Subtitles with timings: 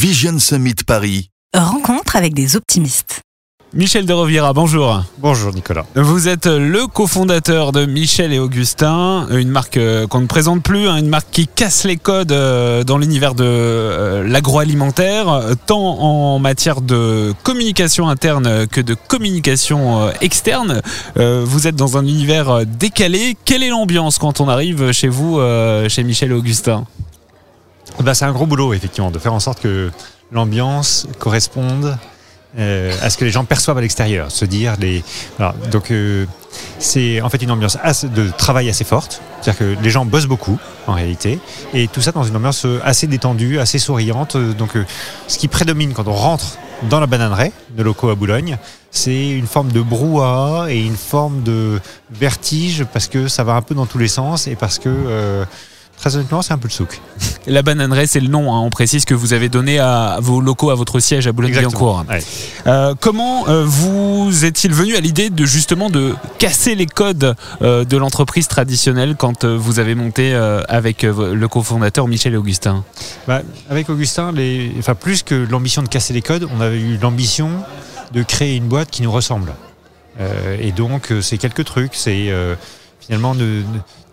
[0.00, 1.28] Vision Summit Paris.
[1.54, 3.20] Rencontre avec des optimistes.
[3.74, 5.04] Michel de Roviera, bonjour.
[5.18, 5.84] Bonjour Nicolas.
[5.94, 10.88] Vous êtes le cofondateur de Michel et Augustin, une marque euh, qu'on ne présente plus,
[10.88, 16.38] hein, une marque qui casse les codes euh, dans l'univers de euh, l'agroalimentaire, tant en
[16.38, 20.80] matière de communication interne que de communication externe.
[21.16, 23.36] Vous êtes dans un univers décalé.
[23.44, 25.38] Quelle est l'ambiance quand on arrive chez vous,
[25.88, 26.86] chez Michel et Augustin?
[28.00, 29.90] Bah, C'est un gros boulot, effectivement, de faire en sorte que
[30.32, 31.96] l'ambiance corresponde
[32.58, 34.30] euh, à ce que les gens perçoivent à l'extérieur.
[34.30, 35.04] Se dire les.
[35.70, 36.26] donc euh,
[36.78, 39.22] c'est en fait une ambiance de travail assez forte.
[39.40, 41.38] C'est-à-dire que les gens bossent beaucoup en réalité,
[41.72, 44.36] et tout ça dans une ambiance assez détendue, assez souriante.
[44.36, 44.70] Donc
[45.28, 48.58] ce qui prédomine quand on rentre dans la bananeraie de locaux à Boulogne,
[48.90, 53.62] c'est une forme de brouhaha et une forme de vertige parce que ça va un
[53.62, 55.44] peu dans tous les sens et parce que euh,
[56.00, 56.98] Très honnêtement, c'est un peu le souk.
[57.46, 58.60] La bananerie, c'est le nom, hein.
[58.60, 62.04] on précise que vous avez donné à vos locaux, à votre siège à Boulogne-Billancourt.
[62.66, 67.84] Euh, comment euh, vous est-il venu à l'idée de justement de casser les codes euh,
[67.84, 70.34] de l'entreprise traditionnelle quand vous avez monté
[70.68, 72.82] avec le cofondateur Michel et Augustin?
[73.26, 74.72] Bah, Avec Augustin, les...
[74.78, 77.50] enfin, plus que l'ambition de casser les codes, on avait eu l'ambition
[78.12, 79.52] de créer une boîte qui nous ressemble.
[80.60, 81.94] et donc, c'est quelques trucs.
[81.94, 82.30] C'est
[83.10, 83.64] finalement de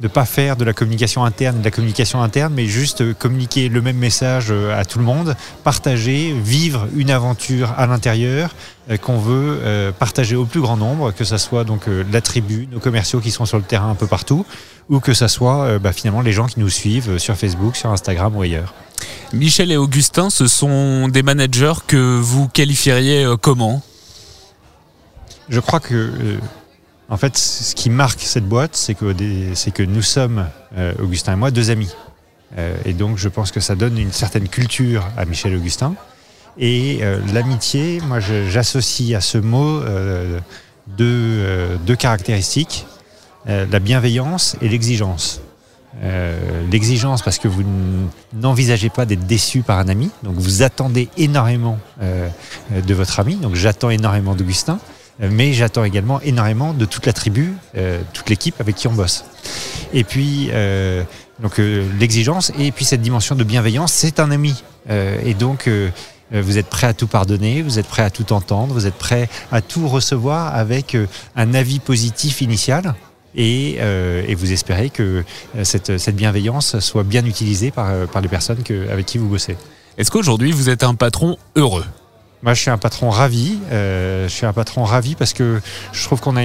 [0.00, 3.82] ne pas faire de la communication interne de la communication interne, mais juste communiquer le
[3.82, 8.54] même message euh, à tout le monde, partager, vivre une aventure à l'intérieur
[8.88, 12.68] euh, qu'on veut euh, partager au plus grand nombre, que ce soit donc la tribu,
[12.72, 14.46] nos commerciaux qui sont sur le terrain un peu partout,
[14.88, 18.34] ou que ce soit bah, finalement les gens qui nous suivent sur Facebook, sur Instagram
[18.34, 18.72] ou ailleurs.
[19.34, 23.82] Michel et Augustin, ce sont des managers que vous qualifieriez comment?
[25.50, 26.38] Je crois que
[27.08, 31.50] en fait, ce qui marque cette boîte, c'est que, nous sommes, euh, Augustin et moi,
[31.50, 31.94] deux amis.
[32.58, 35.94] Euh, et donc, je pense que ça donne une certaine culture à Michel Augustin.
[36.58, 39.82] Et euh, l'amitié, moi, j'associe à ce mot
[40.88, 42.86] deux, caractéristiques
[43.46, 45.40] la bienveillance et l'exigence.
[46.72, 47.62] l'exigence parce que vous
[48.34, 53.54] n'envisagez pas d'être déçu par un ami, donc vous attendez énormément de votre ami, donc
[53.54, 54.80] j'attends énormément d'Augustin
[55.18, 59.24] mais j'attends également énormément de toute la tribu, euh, toute l'équipe avec qui on bosse.
[59.92, 61.02] Et puis, euh,
[61.40, 64.62] donc euh, l'exigence et puis cette dimension de bienveillance, c'est un ami.
[64.88, 65.68] et donc,
[66.30, 69.28] vous êtes prêt à tout pardonner, vous êtes prêt à tout entendre, vous êtes prêt
[69.50, 70.96] à tout recevoir avec
[71.34, 72.94] un avis positif initial.
[73.34, 73.78] Et,
[74.28, 75.24] et vous espérez que
[75.64, 79.56] cette, cette, bienveillance soit bien utilisée par, par les personnes que, avec qui vous bossez.
[79.98, 81.84] Est-ce qu'aujourd'hui vous êtes un patron heureux?
[82.42, 83.58] Moi, je suis un patron ravi.
[83.72, 85.60] Euh, je suis un patron ravi parce que
[85.92, 86.42] je trouve qu'on a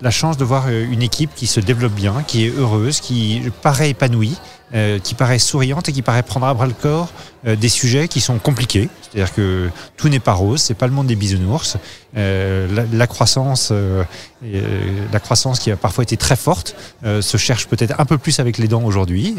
[0.00, 3.42] la chance de voir euh, une équipe qui se développe bien, qui est heureuse, qui
[3.62, 4.36] paraît épanouie,
[4.74, 7.10] euh, qui paraît souriante et qui paraît prendre à bras le corps
[7.44, 8.88] des sujets qui sont compliqués.
[9.02, 11.76] C'est-à-dire que tout n'est pas rose, c'est pas le monde des bisounours.
[12.14, 18.16] La, croissance, la croissance qui a parfois été très forte, se cherche peut-être un peu
[18.16, 19.34] plus avec les dents aujourd'hui.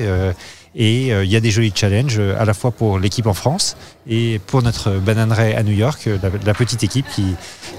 [0.75, 4.41] Et il y a des jolis challenges à la fois pour l'équipe en France et
[4.47, 6.09] pour notre bananerie à New York,
[6.45, 7.23] la, petite équipe qui,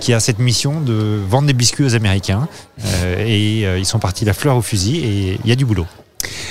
[0.00, 2.48] qui a cette mission de vendre des biscuits aux Américains.
[3.18, 5.86] et ils sont partis la fleur au fusil et il y a du boulot.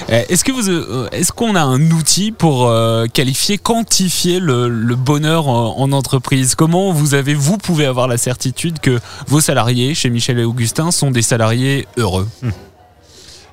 [0.09, 4.96] Euh, est-ce que vous, euh, est-ce qu'on a un outil pour euh, qualifier, quantifier le,
[4.96, 6.56] bonheur en, entreprise?
[6.56, 10.92] Comment vous avez, vous pouvez avoir la certitude que vos salariés chez Michel et Augustin
[10.92, 12.28] sont des salariés heureux?
[12.42, 12.50] Hmm.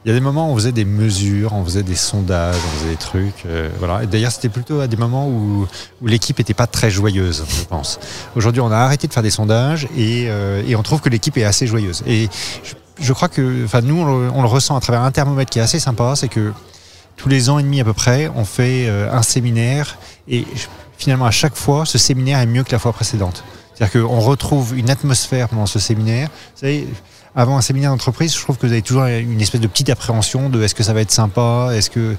[0.05, 2.79] Il y a des moments où on faisait des mesures, on faisait des sondages, on
[2.79, 3.45] faisait des trucs.
[3.79, 4.07] voilà.
[4.07, 5.67] D'ailleurs, c'était plutôt à des moments où,
[6.03, 8.01] l'équipe n'était pas très joyeuse, je pense.
[8.35, 10.29] Aujourd'hui, on a arrêté de faire des sondages et,
[10.67, 12.03] et on trouve que l'équipe est assez joyeuse.
[12.07, 12.31] Et
[12.65, 15.63] je je crois que, enfin, nous, on le, ressent à travers un thermomètre qui est
[15.63, 16.53] assez sympa, c'est que
[17.17, 20.47] tous les ans et demi à peu près, on fait euh, un séminaire et
[20.97, 23.45] finalement à chaque fois, ce séminaire est mieux que la fois précédente.
[23.75, 26.29] C'est-à-dire qu'on retrouve une atmosphère pendant ce séminaire.
[26.29, 26.87] Vous savez,
[27.35, 30.51] avant un séminaire d'entreprise, je trouve que vous avez toujours une espèce de petite appréhension
[30.51, 32.17] de est-ce que ça va être sympa, est-ce que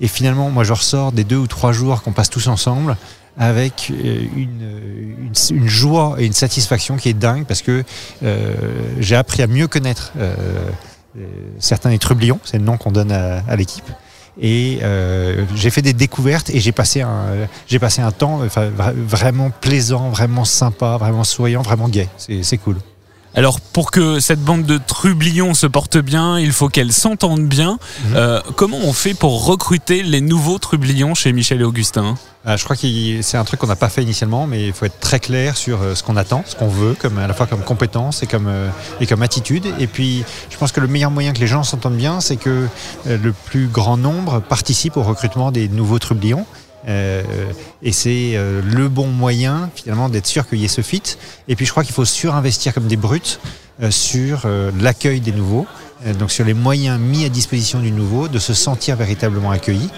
[0.00, 2.96] et finalement, moi, je ressors des deux ou trois jours qu'on passe tous ensemble
[3.40, 7.82] avec euh, une, une, joie et une satisfaction qui est dingue parce que
[8.22, 8.54] euh,
[9.00, 10.34] j'ai appris à mieux connaître euh,
[11.58, 13.90] certains des trublions, c'est le nom qu'on donne à, à l'équipe.
[14.40, 18.70] Et euh, j'ai fait des découvertes et j'ai passé un, j'ai passé un temps enfin,
[18.94, 22.08] vraiment plaisant, vraiment sympa, vraiment souriant, vraiment gai.
[22.42, 22.76] C'est cool.
[23.34, 27.78] Alors pour que cette bande de trublions se porte bien, il faut qu'elle s'entende bien.
[28.04, 28.12] Mhm.
[28.16, 32.16] Euh, comment on fait pour recruter les nouveaux trublions chez Michel et Augustin?
[32.44, 34.86] Ah, Je crois que c'est un truc qu'on n'a pas fait initialement, mais il faut
[34.86, 37.46] être très clair sur euh, ce qu'on attend, ce qu'on veut, comme, à la fois
[37.46, 38.68] comme compétence et comme, euh,
[39.00, 39.66] et comme attitude.
[39.78, 42.66] Et puis je pense que le meilleur moyen que les gens s'entendent bien, c'est que
[43.06, 46.46] le plus grand nombre participe au recrutement des nouveaux trublions.
[46.88, 47.22] Euh,
[47.82, 51.02] et c'est euh, le bon moyen finalement d'être sûr qu'il y ait ce fit.
[51.48, 53.40] Et puis je crois qu'il faut surinvestir comme des brutes
[53.82, 54.46] euh, sur
[54.80, 55.66] l'accueil des nouveaux,
[56.18, 59.88] donc sur les moyens mis à disposition du nouveau, de se sentir véritablement accueilli.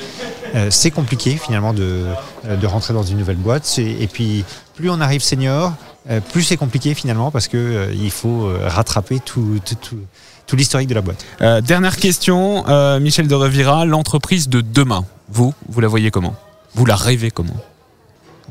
[0.69, 2.05] C'est compliqué finalement de,
[2.45, 3.79] de rentrer dans une nouvelle boîte.
[3.79, 4.45] Et puis
[4.75, 5.73] plus on arrive senior,
[6.31, 9.61] plus c'est compliqué finalement parce que il faut rattraper tout,
[10.47, 11.25] tout, l'historique de la boîte.
[11.65, 12.65] Dernière question,
[13.01, 16.35] Michel de Revira, l'entreprise de demain, vous, vous la voyez comment?
[16.75, 17.57] Vous la rêvez comment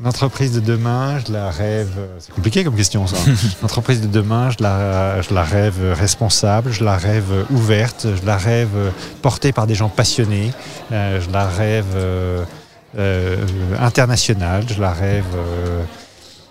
[0.02, 1.90] L'entreprise de demain, je la rêve.
[2.18, 3.16] C'est compliqué comme question ça.
[3.62, 8.36] L'entreprise de demain, je la, je la rêve responsable, je la rêve ouverte, je la
[8.36, 10.50] rêve portée par des gens passionnés,
[10.90, 12.44] euh, je la rêve euh,
[12.98, 13.36] euh,
[13.80, 15.82] internationale, je la rêve euh,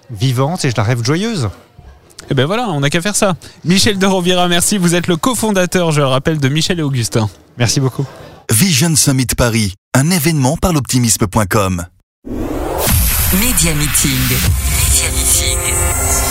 [0.10, 1.50] vivante et je la rêve joyeuse.
[2.32, 3.36] Eh ben voilà, on n'a qu'à faire ça.
[3.64, 4.78] Michel de Rovira, merci.
[4.78, 7.30] Vous êtes le cofondateur, je le rappelle, de Michel et Augustin.
[7.58, 8.06] Merci beaucoup.
[8.50, 11.86] Vision Summit Paris, un événement par l'optimisme.com.
[13.34, 14.20] Média Meeting.
[14.80, 16.31] Média Meeting.